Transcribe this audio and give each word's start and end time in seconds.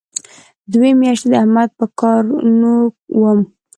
دوې 0.73 0.91
میاشتې 1.01 1.27
د 1.31 1.33
احمد 1.41 1.69
په 1.79 1.85
کارونو 1.99 2.71
وم. 3.19 3.39